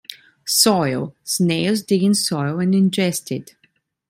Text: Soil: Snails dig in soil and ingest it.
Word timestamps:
Soil: 0.47 1.13
Snails 1.23 1.83
dig 1.83 2.01
in 2.09 2.15
soil 2.15 2.59
and 2.59 2.73
ingest 2.73 3.29
it. 3.31 3.53